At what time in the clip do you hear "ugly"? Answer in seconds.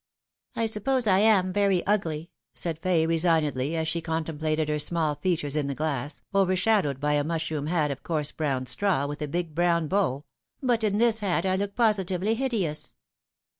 1.85-2.31